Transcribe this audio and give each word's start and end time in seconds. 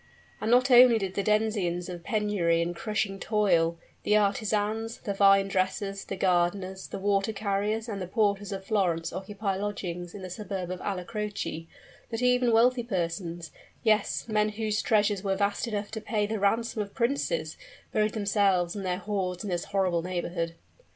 And 0.41 0.49
not 0.49 0.71
only 0.71 0.97
did 0.97 1.13
the 1.13 1.21
denizens 1.21 1.87
of 1.87 2.03
penury 2.03 2.59
and 2.63 2.75
crushing 2.75 3.19
toil, 3.19 3.77
the 4.01 4.17
artisans, 4.17 4.97
the 4.97 5.13
vine 5.13 5.47
dressers, 5.47 6.03
the 6.05 6.15
gardeners, 6.15 6.87
the 6.87 6.97
water 6.97 7.31
carriers, 7.31 7.87
and 7.87 8.01
the 8.01 8.07
porters 8.07 8.51
of 8.51 8.65
Florence 8.65 9.13
occupy 9.13 9.57
lodgings 9.57 10.15
in 10.15 10.23
the 10.23 10.29
suburb 10.31 10.71
of 10.71 10.81
Alla 10.81 11.05
Croce, 11.05 11.67
but 12.09 12.23
even 12.23 12.51
wealthy 12.51 12.81
persons 12.81 13.51
yes, 13.83 14.27
men 14.27 14.49
whose 14.49 14.81
treasures 14.81 15.23
were 15.23 15.35
vast 15.35 15.67
enough 15.67 15.91
to 15.91 16.01
pay 16.01 16.25
the 16.25 16.39
ransom 16.39 16.81
of 16.81 16.95
princes 16.95 17.55
buried 17.91 18.13
themselves 18.13 18.75
and 18.75 18.83
their 18.83 18.97
hoards 18.97 19.43
in 19.43 19.51
this 19.51 19.65
horrible 19.65 20.01
neighborhood. 20.01 20.55